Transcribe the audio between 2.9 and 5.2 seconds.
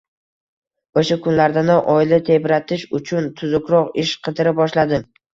uchun tuzukroq ish qidira boshladim